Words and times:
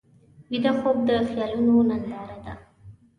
ویده 0.49 0.71
خوب 0.79 0.97
د 1.07 1.09
خیالونو 1.29 1.75
ننداره 1.89 2.37
ده 2.43 2.53